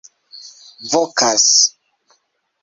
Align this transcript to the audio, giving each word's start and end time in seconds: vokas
vokas 0.91 1.51